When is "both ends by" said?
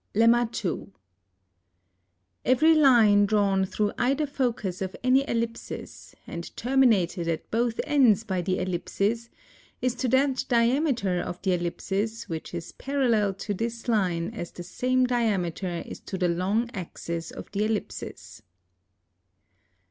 7.51-8.41